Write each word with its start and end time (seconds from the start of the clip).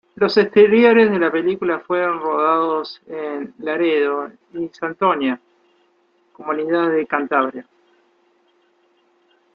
Los 0.15 0.35
exteriores 0.35 1.11
de 1.11 1.19
la 1.19 1.31
película 1.31 1.77
fueron 1.81 2.19
rodados 2.21 2.99
en 3.05 3.53
Laredo 3.59 4.31
y 4.51 4.67
Santoña, 4.69 5.39
comunidad 6.33 6.89
de 6.89 7.05
Cantabria. 7.05 7.67